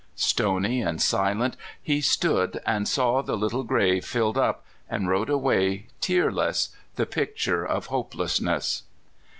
[0.15, 5.89] Stony and silent he stood and saw the little grave filled up, and rode away
[5.99, 8.81] tearless, the picture of hopelessness.